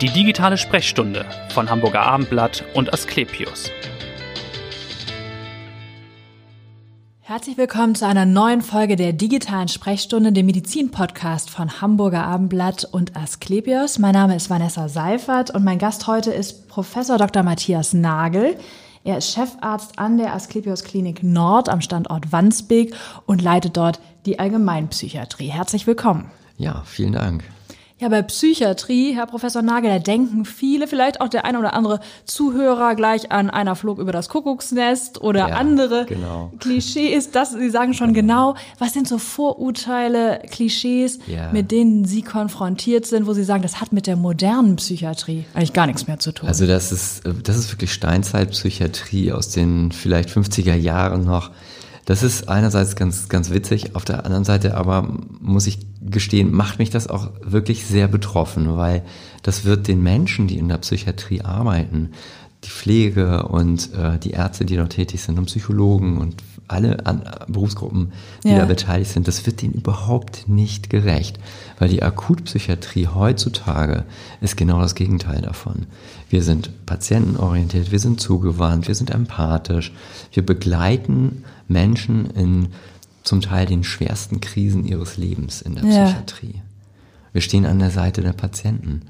[0.00, 3.70] Die digitale Sprechstunde von Hamburger Abendblatt und Asklepios.
[7.20, 13.16] Herzlich willkommen zu einer neuen Folge der digitalen Sprechstunde, dem Medizin-Podcast von Hamburger Abendblatt und
[13.16, 14.00] Asklepios.
[14.00, 17.44] Mein Name ist Vanessa Seifert und mein Gast heute ist Professor Dr.
[17.44, 18.56] Matthias Nagel.
[19.04, 22.94] Er ist Chefarzt an der Asklepios Klinik Nord am Standort Wandsbek
[23.26, 25.48] und leitet dort die Allgemeinpsychiatrie.
[25.48, 26.32] Herzlich willkommen.
[26.58, 27.44] Ja, vielen Dank.
[28.00, 32.00] Ja, bei Psychiatrie, Herr Professor Nagel, da denken viele, vielleicht auch der eine oder andere
[32.24, 36.50] Zuhörer gleich an einer flog über das Kuckucksnest oder Ja, andere genau.
[36.58, 37.30] Klischees.
[37.30, 38.56] Das, Sie sagen schon genau.
[38.80, 41.52] Was sind so Vorurteile, Klischees, Ja.
[41.52, 45.72] mit denen Sie konfrontiert sind, wo Sie sagen, das hat mit der modernen Psychiatrie eigentlich
[45.72, 46.48] gar nichts mehr zu tun?
[46.48, 51.52] Also das ist, äh, das ist wirklich Steinzeitpsychiatrie aus den vielleicht 50er Jahren noch.
[52.04, 55.08] Das ist einerseits ganz, ganz witzig, auf der anderen Seite aber
[55.40, 59.02] muss ich gestehen, macht mich das auch wirklich sehr betroffen, weil
[59.42, 62.10] das wird den Menschen, die in der Psychiatrie arbeiten,
[62.64, 67.22] die Pflege und äh, die Ärzte, die dort tätig sind und Psychologen und alle an,
[67.46, 68.60] Berufsgruppen, die Ja.
[68.60, 71.38] da beteiligt sind, das wird denen überhaupt nicht gerecht,
[71.78, 74.04] weil die Akutpsychiatrie heutzutage
[74.40, 75.86] ist genau das Gegenteil davon.
[76.30, 79.92] Wir sind patientenorientiert, wir sind zugewandt, wir sind empathisch,
[80.32, 82.68] wir begleiten Menschen in
[83.22, 86.04] zum Teil den schwersten Krisen ihres Lebens in der Ja.
[86.04, 86.60] Psychiatrie.
[87.32, 89.02] Wir stehen an der Seite der Patienten.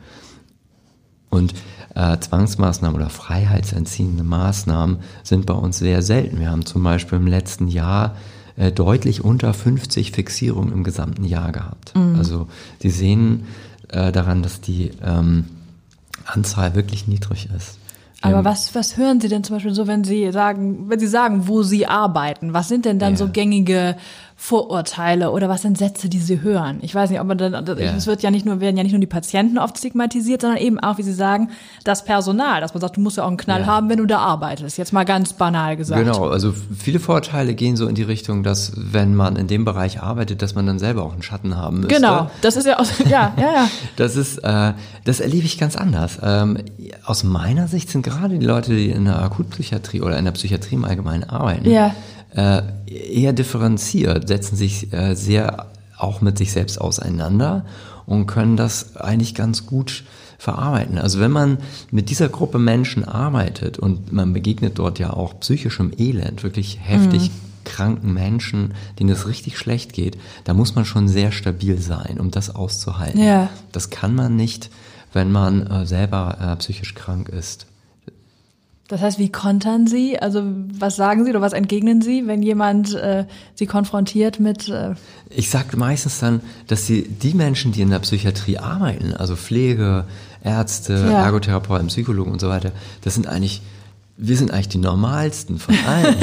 [1.31, 1.53] Und
[1.97, 6.39] äh, Zwangsmaßnahmen oder freiheitsentziehende Maßnahmen sind bei uns sehr selten.
[6.39, 8.17] Wir haben zum Beispiel im letzten Jahr
[8.57, 11.93] äh, deutlich unter 50 Fixierungen im gesamten Jahr gehabt.
[12.17, 12.47] Also
[12.81, 13.47] Sie sehen
[13.89, 15.47] äh, daran, dass die ähm,
[16.25, 17.79] Anzahl wirklich niedrig ist.
[18.25, 21.06] Aber Ähm, was, was hören Sie denn zum Beispiel so, wenn Sie sagen, wenn Sie
[21.06, 22.55] sagen, wo Sie arbeiten?
[22.55, 23.17] Was sind denn dann Ja.
[23.19, 23.97] so gängige
[24.37, 26.79] Vorurteile oder was sind Sätze, die Sie hören?
[26.83, 29.01] Ich weiß nicht, ob man dann, es wird ja nicht nur, werden ja nicht nur
[29.01, 31.51] die Patienten oft stigmatisiert, sondern eben auch, wie Sie sagen,
[31.85, 33.67] das Personal, dass man sagt, du musst ja auch einen Knall Ja.
[33.67, 34.77] haben, wenn du da arbeitest.
[34.77, 36.05] Jetzt mal ganz banal gesagt.
[36.05, 40.03] Genau, also viele Vorteile gehen so in die Richtung, dass wenn man in dem Bereich
[40.03, 41.95] arbeitet, dass man dann selber auch einen Schatten haben müsste.
[41.95, 42.31] Genau.
[42.42, 43.69] Das ist ja aus, ja, ja, ja.
[43.97, 44.73] Das ist, äh,
[45.05, 46.19] das erlebe ich ganz anders.
[46.23, 46.58] Ähm,
[47.07, 50.75] aus meiner Sicht sind gerade die Leute, die in der Akutpsychiatrie oder in der Psychiatrie
[50.75, 51.95] im Allgemeinen arbeiten, Ja.
[52.34, 57.64] Äh, eher differenziert, setzen sich äh, sehr auch mit sich selbst auseinander
[58.06, 60.05] und können das eigentlich ganz gut
[60.39, 60.98] verarbeiten.
[60.98, 61.58] Also wenn man
[61.90, 67.30] mit dieser Gruppe Menschen arbeitet und man begegnet dort ja auch psychischem Elend, wirklich heftig
[67.64, 72.30] kranken Menschen, denen es richtig schlecht geht, da muss man schon sehr stabil sein, um
[72.30, 73.22] das auszuhalten.
[73.22, 73.48] Ja.
[73.72, 74.70] Das kann man nicht,
[75.12, 77.66] wenn man äh, selber äh, psychisch krank ist.
[78.89, 80.18] Das heißt, wie kontern Sie?
[80.18, 80.42] Also
[80.78, 83.24] was sagen Sie oder was entgegnen Sie, wenn jemand äh,
[83.55, 84.95] Sie konfrontiert mit äh,
[85.30, 90.05] Ich sage meistens dann, dass die, die Menschen, die in der Psychiatrie arbeiten, also Pflege,
[90.42, 91.24] Ärzte, Ja.
[91.24, 93.62] Ergotherapeuten, Psychologen und so weiter, das sind eigentlich,
[94.18, 96.16] wir sind eigentlich die normalsten von allen.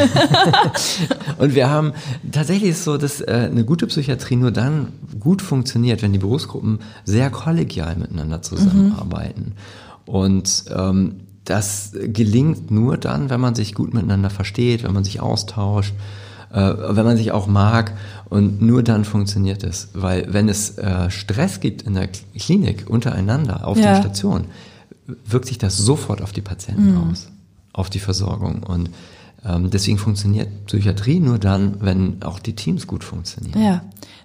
[1.39, 1.93] und wir haben,
[2.31, 4.89] tatsächlich ist so, dass äh, eine gute Psychiatrie nur dann
[5.19, 9.53] gut funktioniert, wenn die Berufsgruppen sehr kollegial miteinander zusammenarbeiten.
[10.05, 11.15] Und ähm,
[11.45, 15.93] das gelingt nur dann, wenn man sich gut miteinander versteht, wenn man sich austauscht,
[16.51, 16.55] äh,
[16.89, 17.93] wenn man sich auch mag
[18.29, 19.89] und nur dann funktioniert es.
[19.93, 22.07] Weil wenn es äh, Stress gibt in der
[22.37, 23.93] Klinik untereinander auf Ja.
[23.93, 24.45] der Station,
[25.25, 27.11] wirkt sich das sofort auf die Patienten Mhm.
[27.11, 27.27] aus,
[27.73, 28.63] auf die Versorgung.
[28.63, 28.89] Und
[29.43, 33.59] deswegen funktioniert Psychiatrie nur dann, wenn auch die Teams gut funktionieren.
[33.59, 33.81] Ja,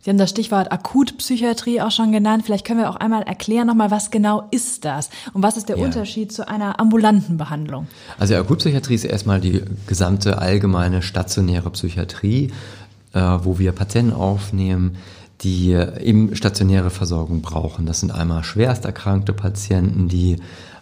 [0.06, 2.44] Sie haben das Stichwort Akutpsychiatrie auch schon genannt.
[2.46, 5.78] Vielleicht können wir auch einmal erklären nochmal, was genau ist das und was ist der
[5.78, 5.84] Ja.
[5.84, 7.88] Unterschied zu einer ambulanten Behandlung?
[8.16, 12.52] Also Akutpsychiatrie ist erstmal die gesamte allgemeine stationäre Psychiatrie,
[13.14, 14.94] äh, wo wir Patienten aufnehmen,
[15.40, 17.84] die äh, eben stationäre Versorgung brauchen.
[17.84, 20.36] Das sind einmal schwerst erkrankte Patienten, die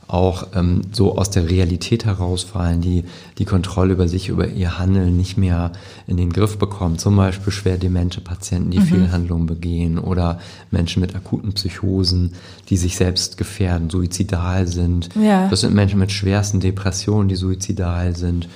[0.06, 3.04] auch ähm, so aus der Realität herausfallen, die
[3.38, 5.72] die Kontrolle über sich, über ihr Handeln nicht mehr
[6.06, 6.98] in den Griff bekommen.
[6.98, 10.38] Zum Beispiel schwer demente Patienten, die Fehlhandlungen begehen oder
[10.70, 12.34] Menschen mit akuten Psychosen,
[12.68, 15.08] die sich selbst gefährden, suizidal sind.
[15.20, 15.48] Ja.
[15.48, 18.48] Das sind Menschen mit schwersten Depressionen, die suizidal sind.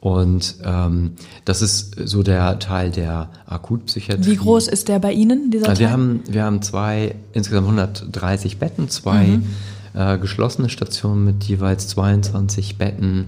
[0.00, 1.12] Und ähm,
[1.44, 4.26] das ist so der Teil der Akutpsychiatrie.
[4.32, 5.92] Wie groß ist der bei Ihnen, dieser Also wir Teil?
[5.92, 9.46] haben, wir haben zwei, insgesamt 130 Betten, zwei Mhm.
[9.94, 13.26] Äh, geschlossene Stationen mit jeweils 22 Betten.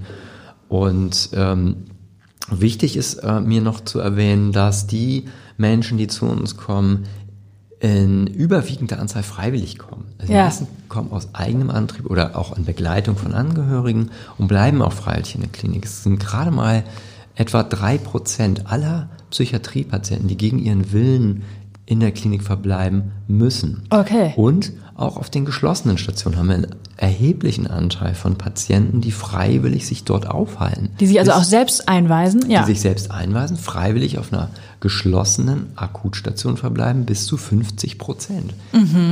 [0.69, 1.76] Und ähm,
[2.50, 5.25] wichtig ist äh, mir noch zu erwähnen, dass die
[5.56, 7.05] Menschen, die zu uns kommen,
[7.81, 10.06] in überwiegender Anzahl freiwillig kommen.
[10.19, 10.44] Also die Ja.
[10.44, 15.34] meisten kommen aus eigenem Antrieb oder auch in Begleitung von Angehörigen und bleiben auch freiwillig
[15.34, 15.84] in der Klinik.
[15.84, 16.84] Es sind gerade mal
[17.34, 21.43] etwa drei Prozent aller Psychiatriepatienten, die gegen ihren Willen
[21.86, 23.82] in der Klinik verbleiben müssen.
[23.90, 24.32] Okay.
[24.36, 26.66] Und auch auf den geschlossenen Stationen haben wir einen
[26.96, 30.90] erheblichen Anteil von Patienten, die freiwillig sich dort aufhalten.
[31.00, 32.48] Die sich also Bis- auch selbst einweisen?
[32.48, 32.60] Ja.
[32.62, 34.48] die sich selbst einweisen, freiwillig auf einer
[34.81, 38.54] geschlossenen Akutstation verbleiben, bis zu 50 Prozent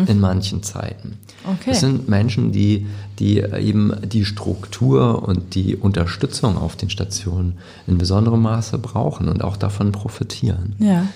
[0.06, 1.08] in manchen Zeiten.
[1.08, 1.50] Mhm.
[1.54, 1.70] Okay.
[1.70, 2.86] Das sind Menschen, die,
[3.18, 7.54] die eben die Struktur und die Unterstützung auf den Stationen
[7.88, 10.76] in besonderem Maße brauchen und auch davon profitieren.
[10.78, 11.06] ja.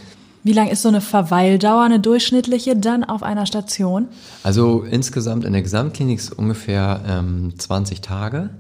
[0.47, 4.07] Wie lang ist so eine Verweildauer, eine durchschnittliche, dann auf einer Station?
[4.45, 8.51] Also insgesamt in der Gesamtklinik ist ungefähr ähm, 20 Tage,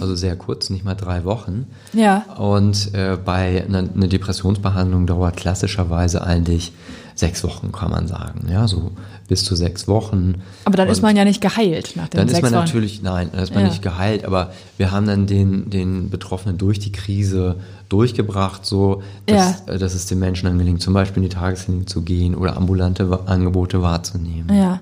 [0.00, 1.66] also sehr kurz, nicht mal drei Wochen.
[1.92, 2.22] Ja.
[2.38, 6.72] Und äh, bei einer eine Depressionsbehandlung dauert klassischerweise eigentlich
[7.18, 8.46] sechs Wochen, kann man sagen.
[8.50, 8.92] Ja, so
[9.26, 10.42] bis zu sechs Wochen.
[10.64, 12.64] Aber dann Und ist man ja nicht geheilt nach den dann ist sechs man Wochen.
[12.66, 13.70] natürlich, nein, dann ist man Ja.
[13.70, 17.56] nicht geheilt, aber wir haben dann den, den Betroffenen durch die Krise
[17.88, 21.88] durchgebracht, so dass, äh, dass es den Menschen dann gelingt, zum Beispiel in die Tagesklinik
[21.88, 24.54] zu gehen oder ambulante Angebote wahrzunehmen.
[24.54, 24.80] Ja.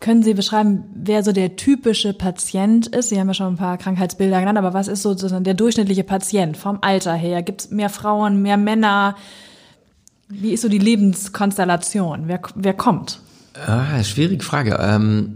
[0.00, 3.10] Können Sie beschreiben, wer so der typische Patient ist?
[3.10, 6.56] Sie haben ja schon ein paar Krankheitsbilder genannt, aber was ist sozusagen der durchschnittliche Patient
[6.56, 7.42] vom Alter her?
[7.42, 9.14] Gibt es mehr Frauen, mehr Männer?
[10.40, 12.22] Wie ist so die Lebenskonstellation?
[12.26, 13.20] Wer, wer kommt?
[13.66, 14.78] Ah, schwierige Frage.
[14.80, 15.34] Ähm,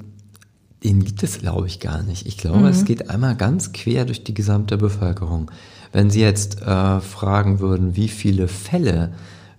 [0.82, 2.26] den gibt es, glaube ich, gar nicht.
[2.26, 5.50] Ich glaube, es geht einmal ganz quer durch die gesamte Bevölkerung.
[5.93, 9.12] Wenn Sie jetzt äh, fragen würden, wie viele Fälle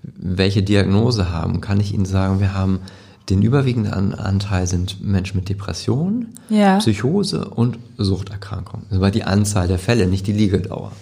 [0.04, 2.80] welche Diagnose haben, kann ich Ihnen sagen, wir haben
[3.30, 6.78] den überwiegenden An Anteil sind Menschen mit Depressionen, Ja.
[6.78, 8.84] Psychose und Suchterkrankung.
[8.90, 10.94] Das war die Anzahl der Fälle, nicht die Liegedauer.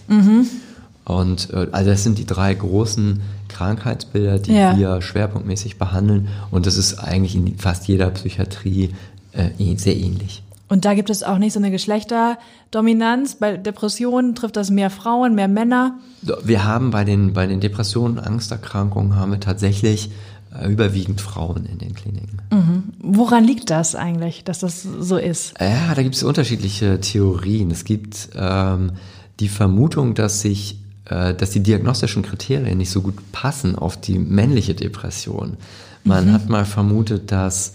[1.06, 4.78] Und äh, also das sind die drei großen Krankheitsbilder, die Ja.
[4.78, 6.28] wir schwerpunktmäßig behandeln.
[6.52, 8.90] Und das ist eigentlich in fast jeder Psychiatrie
[9.34, 10.42] äh, eh- sehr ähnlich.
[10.68, 13.36] Und da gibt es auch nicht so eine Geschlechterdominanz.
[13.36, 16.00] Bei Depressionen trifft das mehr Frauen, mehr Männer.
[16.44, 20.10] Wir haben bei den, bei den Depressionen, Angsterkrankungen haben wir tatsächlich
[20.60, 22.40] äh, überwiegend Frauen in den Kliniken.
[23.00, 25.54] Woran liegt das eigentlich, dass das so ist?
[25.60, 27.69] Ja, da gibt es unterschiedliche Theorien.
[27.69, 28.94] Es gibt ähm,
[29.40, 34.18] die Vermutung, dass sich, äh, dass die diagnostischen Kriterien nicht so gut passen auf die
[34.18, 35.57] männliche Depression.
[36.04, 37.74] Man hat mal vermutet, dass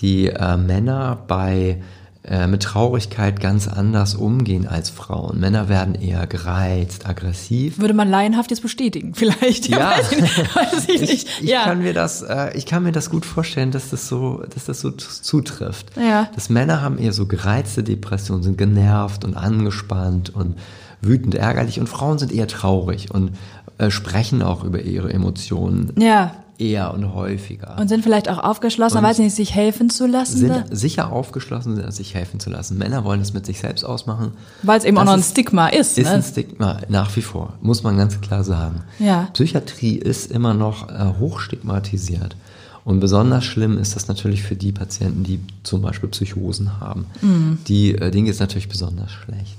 [0.00, 1.78] die äh, Männer bei
[2.22, 5.40] äh, mit Traurigkeit ganz anders umgehen als Frauen.
[5.40, 7.78] Männer werden eher gereizt, aggressiv.
[7.78, 9.68] Würde man laienhaft jetzt bestätigen, vielleicht.
[9.68, 9.90] Ja.
[9.90, 10.56] weiß ich, nicht.
[10.56, 11.12] weiß ich nicht.
[11.12, 11.64] Ich, ich, ja.
[11.64, 14.80] kann mir das, äh, ich kann mir das gut vorstellen, dass das so, dass das
[14.80, 15.96] so zutrifft.
[15.96, 16.28] Ja.
[16.34, 20.56] Dass Männer haben eher so gereizte Depressionen, sind genervt und angespannt und
[21.00, 23.32] wütend, ärgerlich und Frauen sind eher traurig und
[23.78, 26.32] äh, sprechen auch über ihre Emotionen ja.
[26.58, 27.76] eher und häufiger.
[27.78, 31.90] Und sind vielleicht auch aufgeschlossen, Und weiß nicht, sich helfen zu lassen, sind sicher aufgeschlossen,
[31.90, 32.76] sich helfen zu lassen.
[32.76, 34.32] Männer wollen es mit sich selbst ausmachen.
[34.62, 35.96] weil es eben auch Das noch ein Stigma ist.
[35.96, 36.12] Ist ne?
[36.12, 38.82] ein Stigma, nach wie vor, muss man ganz klar sagen.
[38.98, 39.28] Ja.
[39.32, 42.36] Psychiatrie ist immer noch äh, hochstigmatisiert.
[42.84, 47.06] Und besonders schlimm ist das natürlich für die Patienten, die zum Beispiel Psychosen haben.
[47.20, 47.58] Mhm.
[47.66, 49.56] Die, äh, denen geht es natürlich besonders schlecht.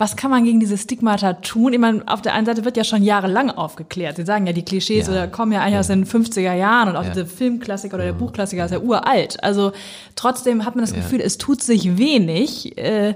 [0.00, 1.74] Was kann man gegen diese Stigmata tun?
[1.74, 4.16] Ich meine, auf der einen Seite wird ja schon jahrelang aufgeklärt.
[4.16, 5.12] Sie sagen ja, die Klischees Ja.
[5.12, 7.10] oder kommen ja eigentlich aus den 50er Jahren und auch Ja.
[7.10, 9.44] diese Filmklassiker oder der Buchklassiker ist ja uralt.
[9.44, 9.72] Also
[10.16, 10.96] trotzdem hat man das Ja.
[11.02, 12.78] Gefühl, es tut sich wenig.
[12.78, 13.14] Äh,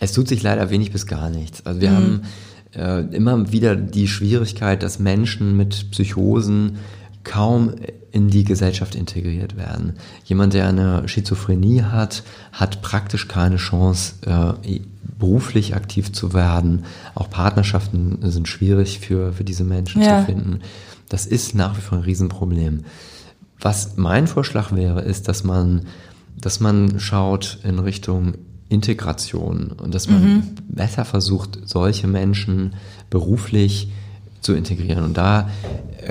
[0.00, 1.64] Es tut sich leider wenig bis gar nichts.
[1.64, 1.82] Also Mhm.
[1.82, 2.22] wir haben
[2.74, 6.76] äh, immer wieder die Schwierigkeit, dass Menschen mit Psychosen
[7.24, 7.72] kaum
[8.12, 9.94] in die Gesellschaft integriert werden.
[10.24, 12.22] Jemand, der eine Schizophrenie hat,
[12.52, 14.80] hat praktisch keine Chance, äh,
[15.18, 16.84] beruflich aktiv zu werden.
[17.14, 20.20] Auch Partnerschaften sind schwierig für, für diese Menschen Ja.
[20.20, 20.60] zu finden.
[21.08, 22.84] Das ist nach wie vor ein Riesenproblem.
[23.60, 25.86] Was mein Vorschlag wäre, ist, dass man,
[26.40, 28.34] dass man schaut in Richtung
[28.68, 32.74] Integration und dass man besser versucht, solche Menschen
[33.10, 33.90] beruflich
[34.40, 35.04] zu integrieren.
[35.04, 35.48] Und da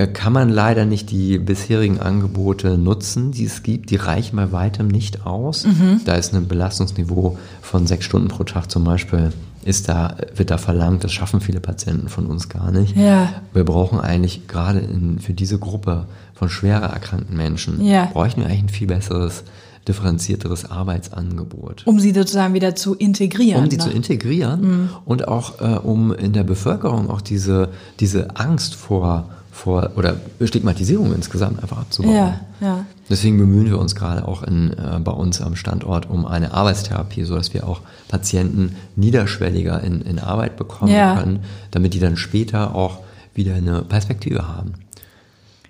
[0.05, 3.89] kann man leider nicht die bisherigen Angebote nutzen, die es gibt.
[3.89, 5.65] Die reichen bei weitem nicht aus.
[6.05, 9.31] Da ist ein Belastungsniveau von sechs Stunden pro Tag zum Beispiel,
[9.63, 11.03] ist da, wird da verlangt.
[11.03, 12.95] Das schaffen viele Patienten von uns gar nicht.
[12.95, 13.33] Ja.
[13.53, 18.05] Wir brauchen eigentlich gerade in, für diese Gruppe von schwerer erkrankten Menschen, Ja.
[18.05, 19.43] bräuchten wir eigentlich ein viel besseres,
[19.87, 21.83] differenzierteres Arbeitsangebot.
[21.87, 23.63] um sie sozusagen wieder zu integrieren.
[23.63, 23.83] Um die ne?
[23.83, 29.91] zu integrieren und auch äh, um in der Bevölkerung auch diese, diese Angst vor, vor
[29.95, 32.13] oder Stigmatisierung insgesamt einfach abzubauen.
[32.15, 32.85] Ja, ja.
[33.09, 37.23] Deswegen bemühen wir uns gerade auch in, äh, bei uns am Standort um eine Arbeitstherapie,
[37.23, 41.15] sodass wir auch Patienten niederschwelliger in, in Arbeit bekommen Ja.
[41.15, 41.39] können,
[41.71, 42.99] damit die dann später auch
[43.33, 44.73] wieder eine Perspektive haben.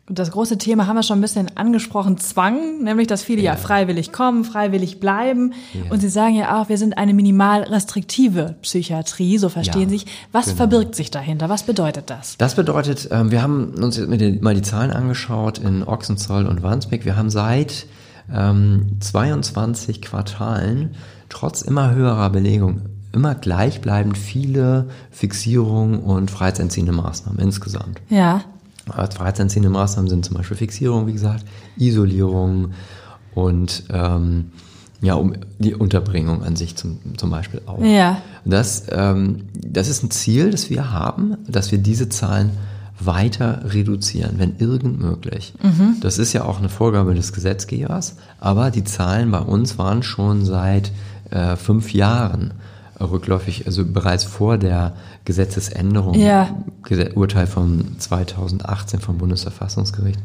[0.09, 3.57] Das große Thema haben wir schon ein bisschen angesprochen, Zwang, nämlich dass viele ja, ja
[3.57, 5.53] freiwillig kommen, freiwillig bleiben.
[5.73, 5.91] Ja.
[5.91, 10.05] Und Sie sagen ja auch, wir sind eine minimal restriktive Psychiatrie, so verstehen ja, sich.
[10.31, 10.57] Was genau.
[10.57, 11.49] verbirgt sich dahinter?
[11.49, 12.37] Was bedeutet das?
[12.37, 17.03] Das bedeutet, ähm, wir haben uns mal die Zahlen angeschaut in Ochsenzoll und Wandsbek.
[17.03, 17.85] Wir haben seit
[18.33, 20.95] ähm, 22 Quartalen
[21.27, 27.99] trotz immer höherer Belegung immer gleichbleibend viele Fixierungen und freiheitsentziehende Maßnahmen insgesamt.
[28.09, 28.43] Ja.
[28.87, 31.45] Freiheitsentziehende Maßnahmen sind zum Beispiel Fixierung, wie gesagt,
[31.77, 32.71] Isolierung
[33.35, 34.51] und ähm,
[35.01, 37.83] ja, um die Unterbringung an sich zum, zum Beispiel auch.
[37.83, 38.21] Ja.
[38.45, 42.51] Das, ähm, das ist ein Ziel, das wir haben, dass wir diese Zahlen
[42.99, 45.53] weiter reduzieren, wenn irgend möglich.
[45.61, 45.97] Mhm.
[46.01, 50.45] Das ist ja auch eine Vorgabe des Gesetzgebers, aber die Zahlen bei uns waren schon
[50.45, 50.91] seit
[51.29, 52.53] äh, fünf Jahren
[52.99, 56.63] rückläufig, also bereits vor der Gesetzesänderung, ja.
[57.15, 60.19] Urteil von 2018 vom Bundesverfassungsgericht.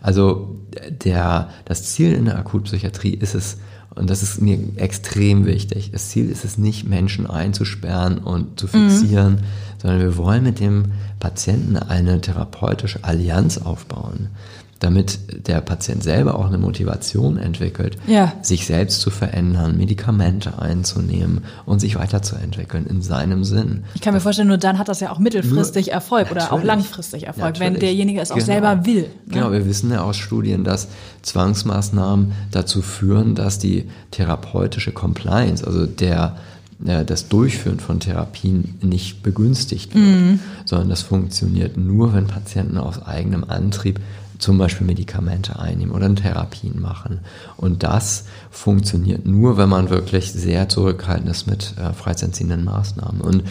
[0.00, 0.56] Also
[0.88, 3.58] der, das Ziel in der Akutpsychiatrie ist es,
[3.94, 8.66] und das ist mir extrem wichtig, das Ziel ist es nicht, Menschen einzusperren und zu
[8.66, 9.38] fixieren, mhm.
[9.78, 14.28] sondern wir wollen mit dem Patienten eine therapeutische Allianz aufbauen
[14.80, 18.32] damit der Patient selber auch eine Motivation entwickelt, ja.
[18.40, 23.84] sich selbst zu verändern, Medikamente einzunehmen und sich weiterzuentwickeln in seinem Sinn.
[23.94, 26.64] Ich kann mir vorstellen, nur dann hat das ja auch mittelfristig nur, Erfolg oder auch
[26.64, 27.74] langfristig Erfolg, natürlich.
[27.74, 28.46] wenn derjenige es auch genau.
[28.46, 29.02] selber will.
[29.26, 29.34] Ne?
[29.34, 30.88] Genau, wir wissen ja aus Studien, dass
[31.22, 36.36] Zwangsmaßnahmen dazu führen, dass die therapeutische Compliance, also der
[36.82, 40.40] das Durchführen von Therapien nicht begünstigt wird, mhm.
[40.64, 44.00] sondern das funktioniert nur, wenn Patienten aus eigenem Antrieb
[44.40, 47.20] zum Beispiel Medikamente einnehmen oder Therapien machen.
[47.56, 53.20] Und das funktioniert nur, wenn man wirklich sehr zurückhaltend ist mit äh, freiheitsentziehenden Maßnahmen.
[53.20, 53.44] Und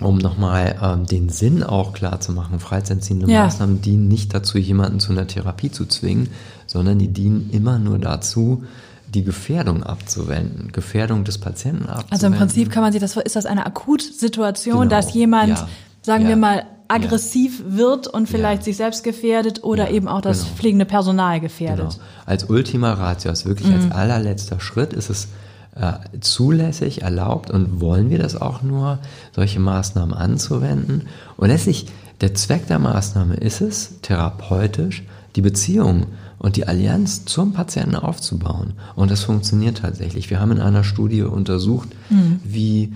[0.00, 3.44] um nochmal ähm, den Sinn auch klar zu machen, freiheitsentziehende ja.
[3.44, 6.28] Maßnahmen dienen nicht dazu, jemanden zu einer Therapie zu zwingen,
[6.66, 8.64] sondern die dienen immer nur dazu,
[9.08, 12.12] die Gefährdung abzuwenden, Gefährdung des Patienten abzuwenden.
[12.12, 14.90] Also im Prinzip kann man sich das, ist das eine Akutsituation, genau.
[14.90, 15.68] dass jemand, ja.
[16.02, 16.28] sagen ja.
[16.30, 17.76] wir mal, aggressiv ja.
[17.76, 18.64] wird und vielleicht ja.
[18.64, 20.56] sich selbst gefährdet oder ja, eben auch das genau.
[20.56, 21.90] pflegende Personal gefährdet.
[21.90, 22.04] Genau.
[22.26, 23.74] Als Ultima Ratio, als wirklich mhm.
[23.74, 25.28] als allerletzter Schritt ist es
[25.76, 28.98] äh, zulässig, erlaubt und wollen wir das auch nur,
[29.32, 31.06] solche Maßnahmen anzuwenden.
[31.36, 31.86] Und letztlich,
[32.20, 35.04] der Zweck der Maßnahme ist es, therapeutisch
[35.36, 36.06] die Beziehung
[36.38, 38.74] und die Allianz zum Patienten aufzubauen.
[38.96, 40.28] Und das funktioniert tatsächlich.
[40.28, 42.40] Wir haben in einer Studie untersucht, mhm.
[42.44, 42.92] wie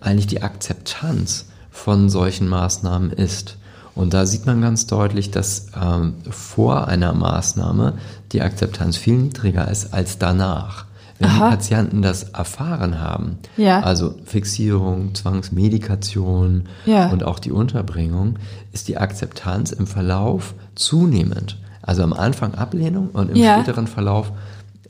[0.00, 1.46] eigentlich die Akzeptanz
[1.76, 3.58] von solchen Maßnahmen ist.
[3.94, 7.94] Und da sieht man ganz deutlich, dass ähm, vor einer Maßnahme
[8.32, 10.86] die Akzeptanz viel niedriger ist als danach.
[11.18, 11.34] Wenn Aha.
[11.48, 13.80] die Patienten das erfahren haben, ja.
[13.80, 17.08] also Fixierung, Zwangsmedikation ja.
[17.08, 18.38] und auch die Unterbringung,
[18.72, 21.58] ist die Akzeptanz im Verlauf zunehmend.
[21.80, 23.54] Also am Anfang Ablehnung und im ja.
[23.54, 24.32] späteren Verlauf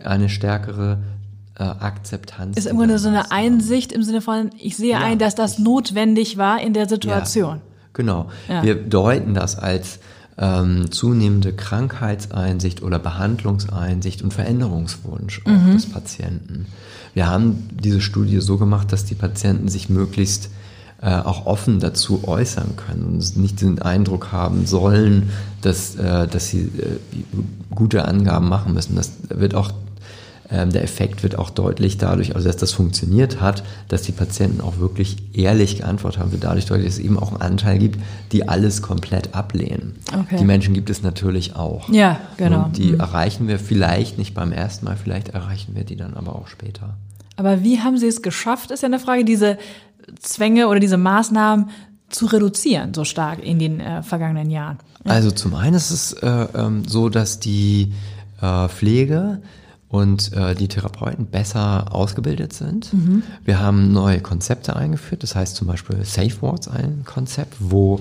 [0.03, 0.99] eine stärkere
[1.59, 2.57] äh, Akzeptanz.
[2.57, 4.99] Ist immer so eine Einsicht im Sinne von, ich sehe ja.
[4.99, 7.57] ein, dass das notwendig war in der Situation.
[7.57, 8.31] Ja, genau.
[8.49, 8.63] Ja.
[8.63, 9.99] Wir deuten das als
[10.39, 15.73] ähm, zunehmende Krankheitseinsicht oder Behandlungseinsicht und Veränderungswunsch mhm.
[15.73, 16.67] des Patienten.
[17.15, 20.51] Wir haben diese Studie so gemacht, dass die Patienten sich möglichst
[21.01, 25.31] äh, auch offen dazu äußern können und nicht den Eindruck haben sollen,
[25.63, 26.99] dass, äh, dass sie äh,
[27.75, 28.97] gute Angaben machen müssen.
[28.97, 29.73] Das wird auch
[30.51, 34.79] der Effekt wird auch deutlich dadurch, also dass das funktioniert hat, dass die Patienten auch
[34.79, 37.99] wirklich ehrlich geantwortet haben, wird dadurch deutlich, dass es eben auch einen Anteil gibt,
[38.33, 39.97] die alles komplett ablehnen.
[40.13, 40.37] Okay.
[40.39, 41.89] Die Menschen gibt es natürlich auch.
[41.89, 42.67] Ja, genau.
[42.67, 43.01] Und die mhm.
[43.01, 46.97] erreichen wir vielleicht nicht beim ersten Mal, vielleicht erreichen wir die dann aber auch später.
[47.37, 49.59] Aber wie haben Sie es geschafft, ist ja eine Frage, diese
[50.21, 51.71] Zwänge oder diese Maßnahmen
[52.09, 54.79] zu reduzieren so stark in den äh, vergangenen Jahren?
[55.05, 55.13] Ja.
[55.13, 57.93] Also zum einen ist es äh, ähm, so, dass die
[58.41, 59.41] äh, Pflege
[59.97, 62.93] und äh, die Therapeuten besser ausgebildet sind.
[62.93, 63.23] Mhm.
[63.45, 68.01] Wir haben neue Konzepte eingeführt, das heißt zum Beispiel Safe Wards ein Konzept, wo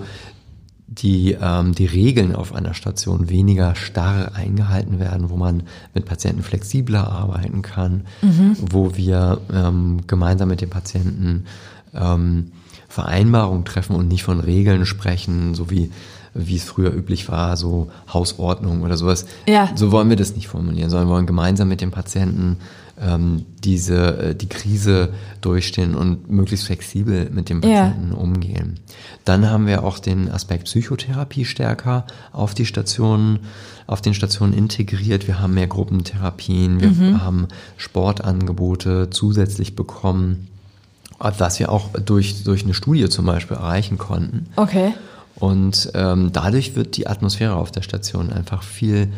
[0.88, 6.44] die, ähm, die Regeln auf einer Station weniger starr eingehalten werden, wo man mit Patienten
[6.44, 8.56] flexibler arbeiten kann, mhm.
[8.60, 11.46] wo wir ähm, gemeinsam mit den Patienten
[11.94, 12.52] ähm,
[12.88, 15.92] Vereinbarungen treffen und nicht von Regeln sprechen, so wie
[16.36, 19.26] wie es früher üblich war, so Hausordnung oder sowas.
[19.48, 19.70] Ja.
[19.76, 22.58] So wollen wir das nicht formulieren, sondern wir wollen gemeinsam mit dem Patienten
[23.02, 25.10] ähm, diese äh, die Krise
[25.42, 28.18] durchstehen und möglichst flexibel mit dem Patienten ja.
[28.18, 28.80] umgehen.
[29.24, 33.40] Dann haben wir auch den Aspekt Psychotherapie stärker auf die Stationen
[33.88, 35.28] auf den Stationen integriert.
[35.28, 37.22] Wir haben mehr Gruppentherapien, wir mhm.
[37.22, 40.48] haben Sportangebote zusätzlich bekommen,
[41.20, 44.48] was wir auch durch, durch eine Studie zum Beispiel erreichen konnten.
[44.56, 44.94] Okay.
[45.38, 49.10] Und ähm, dadurch wird die Atmosphäre auf der Station einfach viel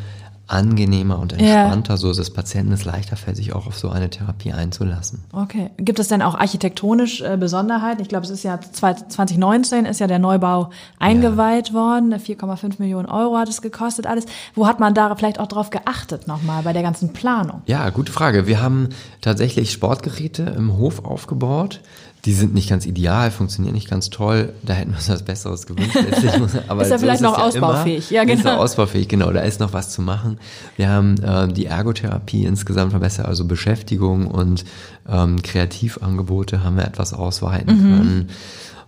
[0.47, 1.97] angenehmer und entspannter, ja.
[1.97, 5.23] so dass Patienten es leichter fällt, sich auch auf so eine Therapie einzulassen.
[5.33, 5.71] Okay.
[5.77, 8.01] Gibt es denn auch architektonisch äh, Besonderheiten?
[8.01, 10.69] Ich glaube, es ist ja 2019 ist ja der Neubau
[10.99, 11.73] eingeweiht ja.
[11.73, 12.13] worden.
[12.13, 14.25] 4,5 Millionen Euro hat es gekostet alles.
[14.55, 17.61] Wo hat man da vielleicht auch drauf geachtet nochmal bei der ganzen Planung?
[17.65, 18.47] Ja, gute Frage.
[18.47, 21.81] Wir haben tatsächlich Sportgeräte im Hof aufgebaut
[22.25, 24.53] die sind nicht ganz ideal, funktionieren nicht ganz toll.
[24.63, 25.95] Da hätten wir uns was Besseres gewünscht.
[26.67, 28.09] Aber ist ja so vielleicht noch ausbaufähig.
[28.09, 28.37] Ja, genau.
[28.37, 29.31] Ist noch ausbaufähig, genau.
[29.31, 30.39] Da ist noch was zu machen.
[30.75, 34.65] Wir haben äh, die Ergotherapie insgesamt verbessert, also Beschäftigung und
[35.07, 37.97] ähm, Kreativangebote haben wir etwas ausweiten mhm.
[37.97, 38.29] können.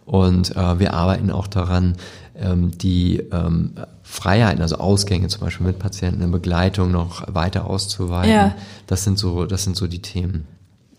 [0.05, 1.95] Und äh, wir arbeiten auch daran,
[2.35, 8.31] ähm, die ähm, Freiheiten, also Ausgänge zum Beispiel mit Patienten in Begleitung noch weiter auszuweiten.
[8.31, 8.55] Ja.
[8.87, 10.47] Das sind so, das sind so die Themen.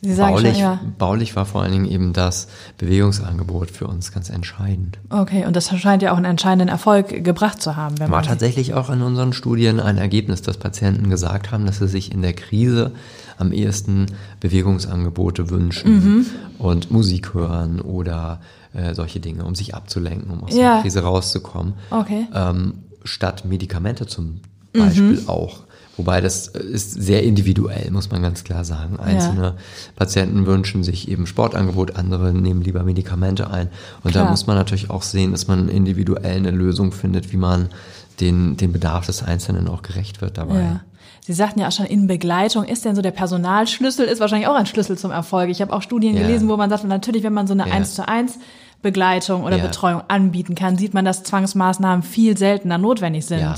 [0.03, 0.81] Sie sagen baulich, schon, ja.
[0.97, 4.99] baulich war vor allen Dingen eben das Bewegungsangebot für uns ganz entscheidend.
[5.11, 7.99] Okay, und das scheint ja auch einen entscheidenden Erfolg gebracht zu haben.
[7.99, 12.13] War tatsächlich auch in unseren Studien ein Ergebnis, dass Patienten gesagt haben, dass sie sich
[12.13, 12.93] in der Krise
[13.37, 14.07] am ehesten
[14.41, 16.27] Bewegungsangebote wünschen mhm.
[16.59, 18.41] und Musik hören oder
[18.73, 20.75] äh, solche Dinge, um sich abzulenken, um aus ja.
[20.75, 21.75] der Krise rauszukommen.
[21.91, 22.27] Okay.
[22.35, 24.41] Ähm, statt Medikamente zum
[24.73, 25.29] Beispiel mhm.
[25.29, 25.65] auch.
[25.97, 28.99] Wobei das ist sehr individuell, muss man ganz klar sagen.
[28.99, 29.55] Einzelne ja.
[29.97, 33.69] Patienten wünschen sich eben Sportangebot, andere nehmen lieber Medikamente ein.
[34.03, 34.25] Und klar.
[34.25, 37.69] da muss man natürlich auch sehen, dass man individuell eine Lösung findet, wie man
[38.21, 40.61] den, den Bedarf des Einzelnen auch gerecht wird dabei.
[40.61, 40.81] Ja.
[41.21, 44.55] Sie sagten ja auch schon in Begleitung, ist denn so der Personalschlüssel, ist wahrscheinlich auch
[44.55, 45.51] ein Schlüssel zum Erfolg.
[45.51, 46.23] Ich habe auch Studien ja.
[46.23, 48.05] gelesen, wo man sagt, natürlich, wenn man so eine eins ja.
[48.05, 48.39] zu eins
[48.83, 53.41] Begleitung oder Betreuung anbieten kann, sieht man, dass Zwangsmaßnahmen viel seltener notwendig sind.
[53.41, 53.55] Ja.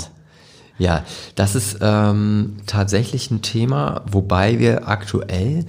[0.77, 1.03] Ja,
[1.35, 5.65] das ist ähm, tatsächlich ein Thema, wobei wir aktuell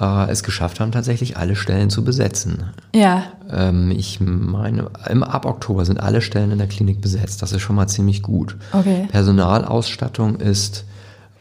[0.00, 2.64] äh, es geschafft haben, tatsächlich alle Stellen zu besetzen.
[2.94, 3.24] Ja.
[3.50, 7.42] Ähm, ich meine, im, ab Oktober sind alle Stellen in der Klinik besetzt.
[7.42, 8.56] Das ist schon mal ziemlich gut.
[8.72, 9.06] Okay.
[9.10, 10.84] Personalausstattung ist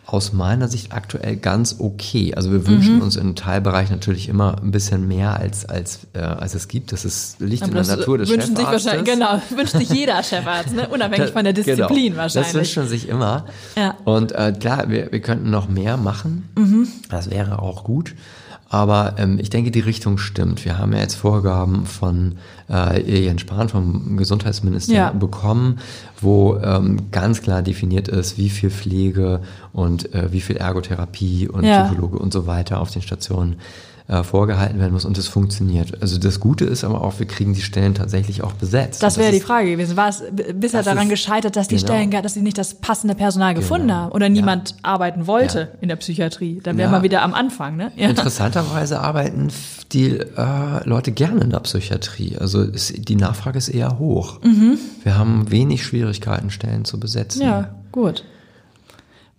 [0.08, 2.34] aus meiner Sicht aktuell ganz okay.
[2.34, 3.02] Also wir wünschen mhm.
[3.02, 6.94] uns im Teilbereich natürlich immer ein bisschen mehr als als äh, als es gibt.
[6.94, 8.84] Das ist liegt Aber in der Natur des wünschen Chefarztes.
[8.84, 10.88] Sich wahrscheinlich, genau, wünscht sich jeder Chefarzt, ne?
[10.88, 11.66] unabhängig von der genau.
[11.66, 12.18] Disziplin genau.
[12.24, 12.54] wahrscheinlich.
[12.54, 13.46] Das wünscht man sich immer.
[13.76, 13.96] Ja.
[14.06, 16.48] Und äh, klar, wir, wir könnten noch mehr machen.
[16.56, 16.88] Mhm.
[17.10, 18.16] Das wäre auch gut.
[18.70, 20.66] Aber ähm, ich denke, die Richtung stimmt.
[20.66, 22.36] Wir haben ja jetzt Vorgaben von
[22.70, 25.12] äh, Jens Spahn vom Gesundheitsministerium ja.
[25.12, 25.80] bekommen,
[26.20, 31.64] wo ähm, ganz klar definiert ist, wie viel Pflege und äh, wie viel Ergotherapie und
[31.64, 31.86] ja.
[31.86, 33.56] Psychologe und so weiter auf den Stationen
[34.08, 36.02] äh, vorgehalten werden muss und es funktioniert.
[36.02, 39.04] Also das Gute ist aber auch, wir kriegen die Stellen tatsächlich auch besetzt.
[39.04, 39.98] Das wäre die Frage gewesen.
[39.98, 40.24] War es
[40.56, 41.88] bisher daran ist, gescheitert, dass die genau.
[41.88, 44.00] Stellen, dass sie nicht das passende Personal gefunden genau.
[44.00, 44.78] haben oder niemand ja.
[44.84, 45.68] arbeiten wollte ja.
[45.82, 46.62] in der Psychiatrie?
[46.64, 46.98] Dann wären ja.
[47.00, 47.76] wir wieder am Anfang.
[47.76, 47.92] Ne?
[47.98, 49.50] Interessanterweise arbeiten
[49.92, 52.38] die äh, Leute gerne in der Psychiatrie.
[52.38, 54.42] Also ist, die Nachfrage ist eher hoch.
[54.42, 54.78] Mhm.
[55.04, 57.42] Wir haben wenig Schwierigkeiten, Stellen zu besetzen.
[57.42, 58.24] Ja, gut.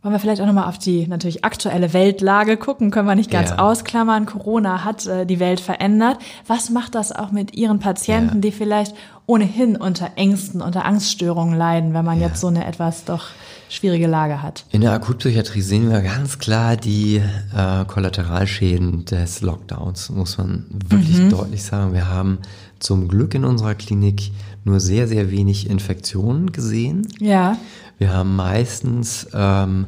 [0.09, 3.51] Wollen wir vielleicht auch nochmal auf die natürlich aktuelle Weltlage gucken, können wir nicht ganz
[3.51, 3.59] ja.
[3.59, 4.25] ausklammern.
[4.25, 6.17] Corona hat äh, die Welt verändert.
[6.47, 8.41] Was macht das auch mit Ihren Patienten, ja.
[8.41, 8.95] die vielleicht
[9.27, 12.29] ohnehin unter Ängsten, unter Angststörungen leiden, wenn man ja.
[12.29, 13.27] jetzt so eine etwas doch
[13.69, 14.65] schwierige Lage hat?
[14.71, 17.17] In der Akutpsychiatrie sehen wir ganz klar die
[17.55, 21.29] äh, Kollateralschäden des Lockdowns, muss man wirklich mhm.
[21.29, 21.93] deutlich sagen.
[21.93, 22.39] Wir haben
[22.79, 24.31] zum Glück in unserer Klinik
[24.65, 27.07] nur sehr, sehr wenig Infektionen gesehen.
[27.19, 27.59] Ja.
[27.99, 29.87] Wir haben meistens ähm,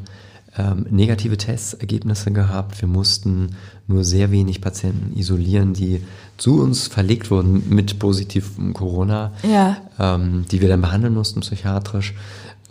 [0.58, 2.80] ähm, negative Testergebnisse gehabt.
[2.80, 3.50] Wir mussten
[3.86, 6.02] nur sehr wenig Patienten isolieren, die
[6.36, 9.76] zu uns verlegt wurden mit positivem Corona, ja.
[9.98, 12.14] ähm, die wir dann behandeln mussten psychiatrisch.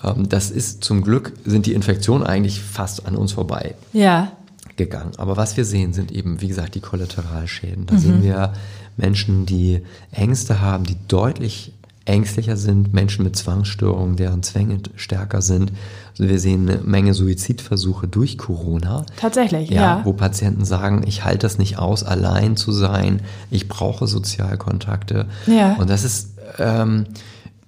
[0.04, 3.76] Ähm, das ist zum Glück sind die Infektionen eigentlich fast an uns vorbei.
[3.94, 4.34] Ja.
[4.76, 5.12] Gegangen.
[5.18, 7.86] Aber was wir sehen, sind eben, wie gesagt, die Kollateralschäden.
[7.86, 8.00] Da mhm.
[8.00, 8.54] sehen wir
[8.98, 11.74] Menschen, die Ängste haben, die deutlich
[12.10, 15.72] ängstlicher sind, Menschen mit Zwangsstörungen, deren Zwänge stärker sind.
[16.12, 19.06] Also wir sehen eine Menge Suizidversuche durch Corona.
[19.16, 20.02] Tatsächlich, ja, ja.
[20.04, 25.28] Wo Patienten sagen, ich halte das nicht aus, allein zu sein, ich brauche Sozialkontakte.
[25.46, 25.76] Ja.
[25.76, 27.06] Und das ist ähm,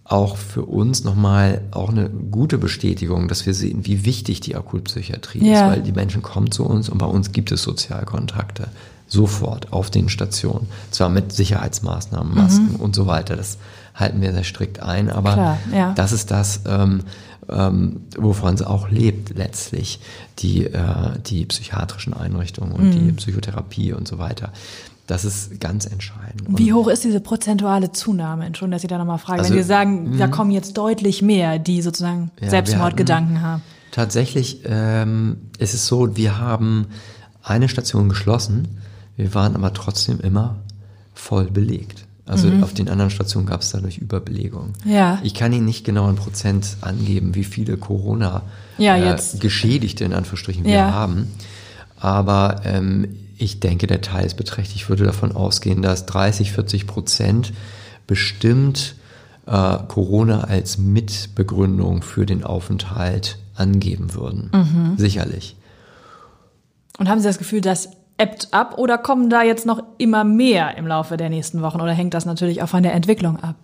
[0.04, 5.48] auch für uns nochmal auch eine gute Bestätigung, dass wir sehen, wie wichtig die Akutpsychiatrie
[5.48, 5.54] ja.
[5.54, 8.68] ist, weil die Menschen kommen zu uns und bei uns gibt es Sozialkontakte
[9.12, 10.68] sofort auf den Stationen.
[10.90, 12.80] Zwar mit Sicherheitsmaßnahmen, Masken mhm.
[12.80, 13.36] und so weiter.
[13.36, 13.58] Das
[13.94, 15.94] halten wir sehr strikt ein, aber Klar, ja.
[15.94, 17.02] das ist das, ähm,
[17.50, 20.00] ähm, wovon es auch lebt letztlich,
[20.40, 22.92] die, äh, die psychiatrischen Einrichtungen und mhm.
[22.92, 24.54] die Psychotherapie und so weiter.
[25.08, 26.48] Das ist ganz entscheidend.
[26.48, 28.46] Und Wie hoch ist diese prozentuale Zunahme?
[28.46, 29.40] Entschuldigung, dass ich da nochmal frage.
[29.40, 30.32] Also, Wenn wir sagen, da mhm.
[30.32, 33.62] kommen jetzt deutlich mehr, die sozusagen ja, Selbstmordgedanken haben.
[33.92, 36.88] Tatsächlich ähm, ist es so, wir haben
[37.44, 38.78] eine Station geschlossen,
[39.22, 40.58] wir waren aber trotzdem immer
[41.14, 42.06] voll belegt.
[42.26, 44.74] Also auf den anderen Stationen gab es dadurch Überbelegung.
[44.86, 45.20] Ja.
[45.22, 48.44] Ich kann Ihnen nicht genau in Prozent angeben, wie viele Corona
[48.78, 49.18] Ja, äh,
[50.02, 50.92] in Anführungsstrichen wir Ja.
[50.94, 51.28] haben.
[52.00, 54.84] Aber ähm, ich denke, der Teil ist beträchtlich.
[54.84, 57.54] Ich würde davon ausgehen, dass 30, 40 Prozent
[58.08, 58.96] bestimmt
[59.46, 64.52] äh, Corona als Mitbegründung für den Aufenthalt angeben würden.
[64.54, 64.98] Mhm.
[64.98, 65.56] Sicherlich.
[66.98, 70.78] Und haben Sie das Gefühl, das ebbt ab oder kommen da jetzt noch immer mehr
[70.78, 73.56] im Laufe der nächsten Wochen oder hängt das natürlich auch von der Entwicklung ab?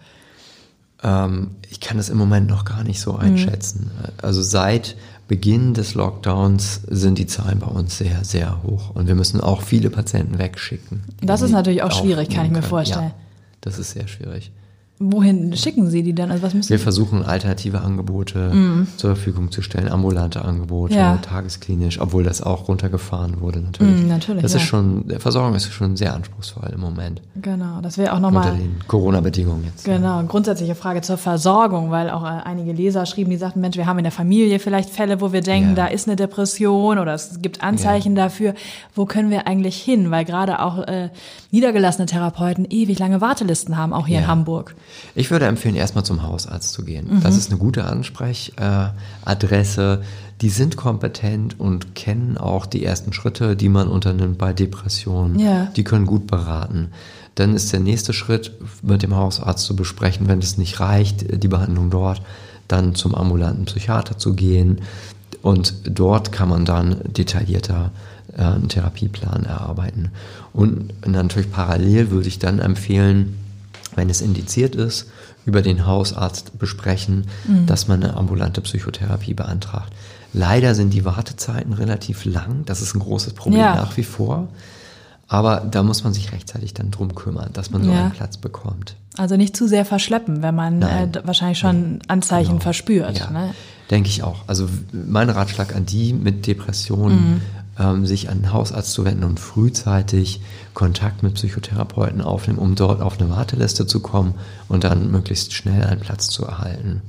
[1.04, 3.92] Ähm, ich kann das im Moment noch gar nicht so einschätzen.
[4.22, 4.96] Also seit
[5.28, 8.92] Beginn des Lockdowns sind die Zahlen bei uns sehr, sehr hoch.
[8.96, 11.04] Und wir müssen auch viele Patienten wegschicken.
[11.22, 13.08] Das ist natürlich auch schwierig, kann ich mir vorstellen.
[13.10, 13.16] Ja,
[13.62, 14.52] das ist sehr schwierig.
[15.00, 16.32] Wohin schicken Sie die dann?
[16.32, 18.52] Also was müssen Wir versuchen alternative Angebote
[18.98, 21.00] zur Verfügung zu stellen, ambulante Angebote, Mhm.
[21.00, 21.18] Ja.
[21.18, 24.04] tagesklinisch, obwohl das auch runtergefahren wurde natürlich.
[24.04, 24.60] Mm, natürlich, Das ja.
[24.60, 27.22] ist schon, der Versorgung ist schon sehr anspruchsvoll im Moment.
[27.40, 29.86] Genau, das wäre auch Unter nochmal den Corona-Bedingungen jetzt.
[29.86, 33.86] Genau, grundsätzliche Frage zur Versorgung, weil auch äh, einige Leser schrieben, die sagten, Mensch, wir
[33.86, 35.76] haben in der Familie vielleicht Fälle, wo wir denken, Ja.
[35.76, 38.56] da ist eine Depression oder es gibt Anzeichen dafür.
[38.96, 40.10] Wo können wir eigentlich hin?
[40.10, 41.10] Weil gerade auch äh,
[41.52, 44.30] niedergelassene Therapeuten ewig lange Wartelisten haben, auch hier in Ja.
[44.30, 44.76] Hamburg.
[45.16, 47.22] Ich würde empfehlen, erstmal zum Hausarzt zu gehen.
[47.24, 50.02] Das ist eine gute Ansprechadresse.
[50.02, 50.06] Äh,
[50.42, 55.40] die sind kompetent und kennen auch die ersten Schritte, die man unternimmt bei Depressionen.
[55.40, 55.72] Ja.
[55.76, 56.92] Die können gut beraten.
[57.36, 58.52] Dann ist der nächste Schritt,
[58.84, 62.22] mit dem Hausarzt zu besprechen, wenn es nicht reicht, die Behandlung dort,
[62.68, 64.82] dann zum ambulanten Psychiater zu gehen.
[65.42, 67.92] Und dort kann man dann detaillierter
[68.36, 70.12] äh, einen Therapieplan erarbeiten.
[70.54, 73.38] Und natürlich parallel würde ich dann empfehlen,
[73.98, 75.08] wenn es indiziert ist,
[75.46, 77.26] über den Hausarzt besprechen,
[77.66, 79.92] dass man eine ambulante Psychotherapie beantragt.
[80.34, 82.64] Leider sind die Wartezeiten relativ lang.
[82.66, 83.76] Das ist ein großes Problem Ja.
[83.76, 84.48] nach wie vor.
[85.30, 88.04] Aber da muss man sich rechtzeitig dann drum kümmern, dass man so Ja.
[88.04, 88.96] einen Platz bekommt.
[89.18, 91.12] Also nicht zu sehr verschleppen, wenn man äh, Nein.
[91.24, 92.62] wahrscheinlich schon Anzeichen Genau.
[92.62, 93.20] verspürt.
[93.20, 93.54] Ja, Ne?
[93.92, 94.44] denke ich auch.
[94.48, 97.42] Also mein Ratschlag an die mit Depressionen, Mhm.
[97.80, 100.42] Ähm, sich an den Hausarzt zu wenden und frühzeitig
[100.74, 104.36] Kontakt mit Psychotherapeuten aufnehmen, um dort auf eine Warteliste zu kommen
[104.68, 107.02] und dann möglichst schnell einen Platz zu erhalten.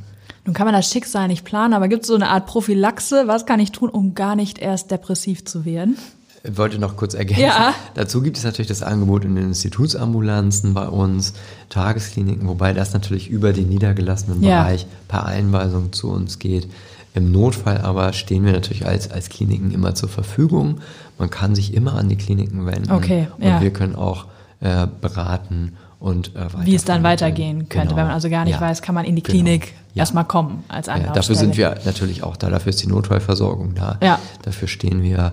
[0.44, 3.24] Nun kann man das Schicksal nicht planen, aber gibt es so eine Art Prophylaxe?
[3.26, 5.98] Was kann ich tun, um gar nicht erst depressiv zu werden?
[6.44, 7.42] Ich wollte noch kurz ergänzen.
[7.42, 7.74] Ja.
[7.94, 11.34] Dazu gibt es natürlich das Angebot in den Institutsambulanzen bei uns,
[11.68, 14.62] Tageskliniken, wobei das natürlich über den niedergelassenen Ja.
[14.62, 16.68] Bereich per Einweisung zu uns geht.
[17.14, 20.80] Im Notfall aber stehen wir natürlich als, als Kliniken immer zur Verfügung.
[21.18, 22.92] Man kann sich immer an die Kliniken wenden.
[22.92, 23.60] Okay, und ja.
[23.60, 24.26] wir können auch
[24.60, 27.88] äh, beraten und äh, Wie es dann weitergehen könnte.
[27.88, 27.96] Genau.
[27.96, 28.60] Wenn man also gar nicht Ja.
[28.60, 29.32] weiß, kann man in die Genau.
[29.32, 30.02] Klinik Ja.
[30.02, 31.14] erstmal kommen als Ja, Anlaufstelle.
[31.16, 33.98] dafür sind wir natürlich auch da, dafür ist die Notfallversorgung da.
[34.02, 34.18] Ja.
[34.42, 35.32] Dafür stehen wir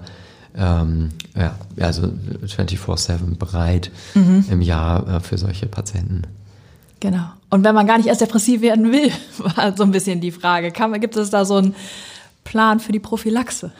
[0.57, 2.09] ähm, ja, also
[2.47, 4.45] 24-7 bereit Mhm.
[4.49, 6.21] im Jahr äh, für solche Patienten.
[7.05, 7.25] Genau.
[7.49, 10.71] Und wenn man gar nicht erst depressiv werden will, war so ein bisschen die Frage.
[10.71, 11.75] Kann, gibt es da so einen
[12.43, 13.71] Plan für die Prophylaxe?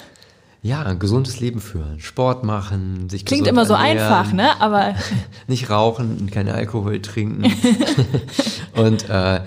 [0.62, 4.60] Ja, ein gesundes Leben führen, Sport machen, sich Klingt immer so ernähren, einfach, ne?
[4.60, 4.96] Aber
[5.48, 7.44] Nicht rauchen und keinen Alkohol trinken
[8.76, 9.42] und äh,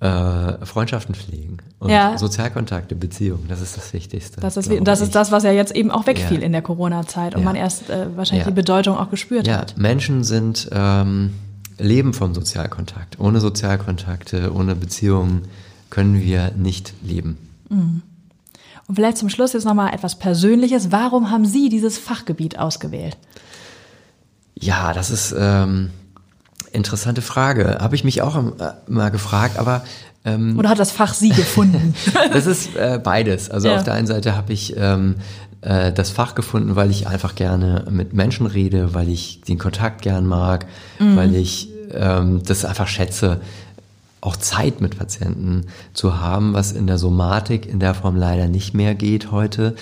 [0.00, 2.16] äh, Freundschaften pflegen und Ja.
[2.18, 4.40] Sozialkontakte, Beziehungen, das ist das Wichtigste.
[4.40, 6.44] das ist, das, ist das, was ja jetzt eben auch wegfiel Ja.
[6.46, 7.44] in der Corona-Zeit und Ja.
[7.44, 8.50] man erst äh, wahrscheinlich Ja.
[8.50, 9.76] die Bedeutung auch gespürt Ja, hat.
[9.76, 11.34] Menschen sind ähm,
[11.78, 13.18] leben vom Sozialkontakt.
[13.20, 15.42] Ohne Sozialkontakte, ohne Beziehungen
[15.90, 17.36] können wir nicht leben.
[17.68, 20.90] Und vielleicht zum Schluss jetzt nochmal etwas Persönliches.
[20.92, 23.16] Warum haben Sie dieses Fachgebiet ausgewählt?
[24.54, 25.90] Ja, das ist ähm,
[26.72, 27.78] interessante Frage.
[27.80, 29.84] Habe ich mich auch äh, mal gefragt, aber
[30.24, 31.94] ähm, Oder hat das Fach Sie gefunden?
[32.32, 33.50] das ist äh, beides.
[33.50, 33.76] Also Ja.
[33.76, 35.16] auf der einen Seite habe ich ähm,
[35.62, 40.02] äh, das Fach gefunden, weil ich einfach gerne mit Menschen rede, weil ich den Kontakt
[40.02, 40.66] gern mag,
[40.98, 43.40] weil ich ähm, das einfach schätze,
[44.20, 48.72] auch Zeit mit Patienten zu haben, was in der Somatik in der Form leider nicht
[48.72, 49.74] mehr geht heute.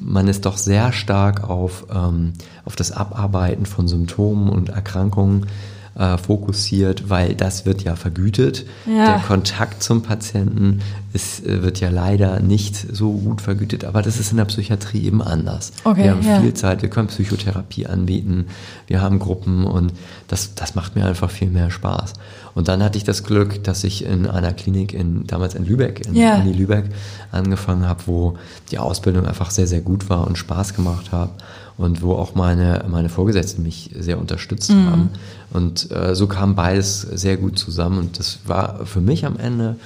[0.00, 2.32] Man ist doch sehr stark auf, ähm,
[2.64, 5.46] auf das Abarbeiten von Symptomen und Erkrankungen
[5.94, 8.64] äh, fokussiert, weil das wird ja vergütet.
[8.86, 9.12] Ja.
[9.12, 10.80] Der Kontakt zum Patienten
[11.12, 15.02] ist, äh, wird ja leider nicht so gut vergütet, aber das ist in der Psychiatrie
[15.04, 15.72] eben anders.
[15.84, 16.40] Okay, wir haben ja.
[16.40, 18.46] viel Zeit, wir können Psychotherapie anbieten,
[18.86, 19.92] wir haben Gruppen und
[20.28, 22.14] das, das macht mir einfach viel mehr Spaß.
[22.54, 26.06] Und dann hatte ich das Glück, dass ich in einer Klinik in, damals in Lübeck,
[26.06, 26.36] in Ja.
[26.36, 26.86] Uni Lübeck,
[27.30, 28.38] angefangen habe, wo
[28.70, 31.30] die Ausbildung einfach sehr, sehr gut war und Spaß gemacht hat
[31.78, 34.86] und wo auch meine, meine Vorgesetzten mich sehr unterstützt Mhm.
[34.90, 35.08] haben.
[35.52, 39.76] Und äh, so kam beides sehr gut zusammen und das war für mich am Ende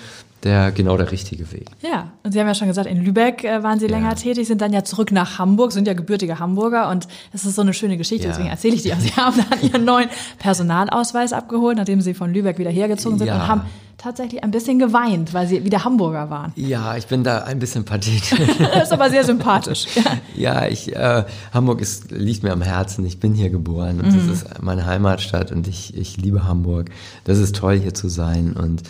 [0.47, 1.67] der genau der richtige Weg.
[1.83, 4.61] Ja, und Sie haben ja schon gesagt, in Lübeck äh, waren Sie länger tätig, sind
[4.63, 7.97] dann ja zurück nach Hamburg, sind ja gebürtige Hamburger und es ist so eine schöne
[7.99, 8.31] Geschichte, Ja.
[8.33, 8.93] deswegen erzähle ich die.
[8.95, 8.99] auch.
[9.01, 13.35] Sie haben dann Ihren neuen Personalausweis abgeholt, nachdem Sie von Lübeck wieder hergezogen sind Ja.
[13.35, 13.61] und haben
[13.99, 16.53] tatsächlich ein bisschen geweint, weil Sie wieder Hamburger waren.
[16.55, 18.39] Ja, ich bin da ein bisschen pathetisch.
[18.59, 19.87] Das ist aber sehr sympathisch.
[20.37, 20.67] Ja.
[20.69, 23.07] Ich, äh, Hamburg ist, liegt mir am Herzen.
[23.07, 26.91] Ich bin hier geboren und das ist meine Heimatstadt und ich, ich liebe Hamburg.
[27.25, 28.83] Das ist toll, hier zu sein und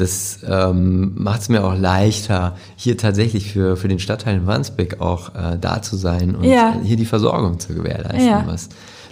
[0.00, 5.34] das ähm, macht es mir auch leichter, hier tatsächlich für, für den Stadtteil Wandsbek auch
[5.34, 6.76] äh, da zu sein und Ja.
[6.82, 8.26] hier die Versorgung zu gewährleisten.
[8.26, 8.42] Ja.
[8.46, 8.68] Was,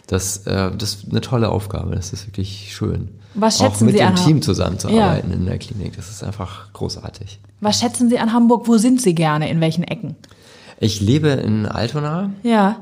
[0.07, 3.09] das, äh, das ist eine tolle Aufgabe, das ist wirklich schön.
[3.35, 6.73] Was auch schätzen mit Sie dem an- Team zusammenzuarbeiten in der Klinik, das ist einfach
[6.73, 7.39] großartig.
[7.61, 8.67] Was schätzen Sie an Hamburg?
[8.67, 9.51] Wo sind Sie gerne?
[9.51, 10.17] In welchen Ecken?
[10.81, 12.77] Ich lebe in Altona, Ja,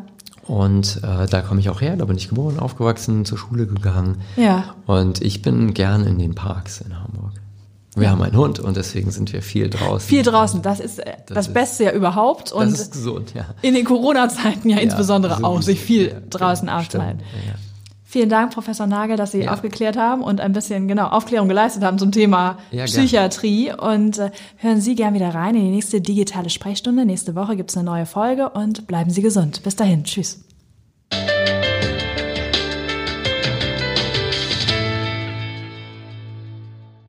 [0.46, 4.18] Und äh, da komme ich auch her, da bin ich geboren, aufgewachsen, zur Schule gegangen.
[4.36, 4.74] Ja.
[4.86, 7.32] Und ich bin gern in den Parks in Hamburg.
[7.96, 10.08] Wir haben einen Hund und deswegen sind wir viel draußen.
[10.08, 10.62] viel draußen.
[10.62, 12.46] Das ist äh, das, Das ist- Beste ja überhaupt.
[12.48, 13.46] Das Und ist gesund, ja.
[13.62, 17.20] in den Corona-Zeiten ja, insbesondere so auch, sich viel ja, draußen stimmt, aufzuhalten.
[17.20, 17.54] Ja, ja.
[18.08, 19.52] Vielen Dank, Professor Nagel, dass Sie Ja.
[19.52, 22.84] aufgeklärt haben und ein bisschen genau Aufklärung geleistet haben zum Thema Ja.
[22.84, 23.72] Psychiatrie.
[23.76, 27.04] Und äh, hören Sie gern wieder rein in die nächste digitale Sprechstunde.
[27.04, 29.62] Nächste Woche gibt's eine neue Folge und bleiben Sie gesund.
[29.64, 30.04] Bis dahin.
[30.04, 30.40] Tschüss.